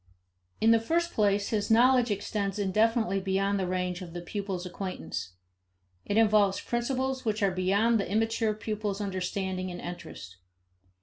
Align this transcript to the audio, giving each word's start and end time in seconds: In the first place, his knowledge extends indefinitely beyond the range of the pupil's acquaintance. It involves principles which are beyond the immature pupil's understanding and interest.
In 0.59 0.71
the 0.71 0.79
first 0.79 1.13
place, 1.13 1.49
his 1.49 1.69
knowledge 1.69 2.09
extends 2.09 2.57
indefinitely 2.57 3.19
beyond 3.19 3.59
the 3.59 3.67
range 3.67 4.01
of 4.01 4.13
the 4.13 4.21
pupil's 4.21 4.65
acquaintance. 4.65 5.33
It 6.05 6.17
involves 6.17 6.59
principles 6.59 7.23
which 7.23 7.43
are 7.43 7.51
beyond 7.51 7.99
the 7.99 8.11
immature 8.11 8.55
pupil's 8.55 8.99
understanding 8.99 9.69
and 9.69 9.79
interest. 9.79 10.37